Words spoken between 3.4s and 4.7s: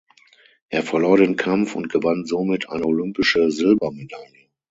Silbermedaille.